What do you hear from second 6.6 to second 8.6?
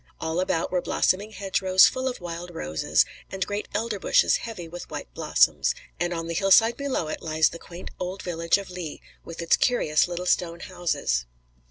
below it lies the quaint old village